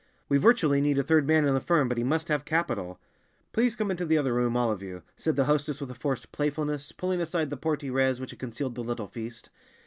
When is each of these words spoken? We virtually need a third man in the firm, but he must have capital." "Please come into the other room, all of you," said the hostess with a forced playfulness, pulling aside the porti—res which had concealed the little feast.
We 0.29 0.39
virtually 0.39 0.81
need 0.81 0.97
a 0.97 1.03
third 1.03 1.27
man 1.27 1.45
in 1.47 1.53
the 1.53 1.59
firm, 1.59 1.87
but 1.87 1.99
he 1.99 2.03
must 2.03 2.27
have 2.29 2.43
capital." 2.43 2.99
"Please 3.53 3.75
come 3.75 3.91
into 3.91 4.03
the 4.03 4.17
other 4.17 4.33
room, 4.33 4.57
all 4.57 4.71
of 4.71 4.81
you," 4.81 5.03
said 5.15 5.35
the 5.35 5.43
hostess 5.45 5.79
with 5.79 5.91
a 5.91 5.93
forced 5.93 6.31
playfulness, 6.31 6.91
pulling 6.91 7.21
aside 7.21 7.51
the 7.51 7.57
porti—res 7.57 8.19
which 8.19 8.31
had 8.31 8.39
concealed 8.39 8.73
the 8.73 8.81
little 8.83 9.05
feast. 9.05 9.51